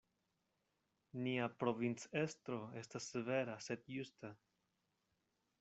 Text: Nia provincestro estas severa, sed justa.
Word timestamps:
Nia 1.27 1.49
provincestro 1.63 2.59
estas 2.83 3.13
severa, 3.17 3.61
sed 3.67 3.87
justa. 3.99 4.37